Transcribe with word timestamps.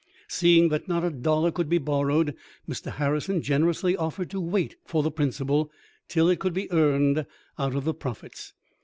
Seeing 0.27 0.69
that 0.69 0.87
not 0.87 1.03
a 1.03 1.11
dollar 1.11 1.51
could 1.51 1.69
be 1.69 1.77
borrowed, 1.77 2.33
Mr. 2.67 2.93
Harrison 2.93 3.39
generously 3.43 3.95
offered 3.95 4.31
to 4.31 4.41
wait 4.41 4.75
for 4.83 5.03
the 5.03 5.11
principal 5.11 5.69
till 6.07 6.27
it 6.27 6.39
could 6.39 6.53
be 6.53 6.71
earned 6.71 7.23
out 7.59 7.75
of 7.75 7.83
the 7.85 7.93
profits. 7.93 8.53